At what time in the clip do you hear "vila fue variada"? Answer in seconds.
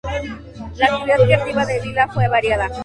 1.81-2.69